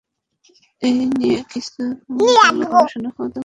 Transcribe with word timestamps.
এই 0.81 0.97
নিয়ে 1.11 1.39
কিছু 1.49 1.81
ভালো 2.37 2.63
গবেষণা 2.65 3.09
হওয়া 3.09 3.27
দরকার। 3.27 3.39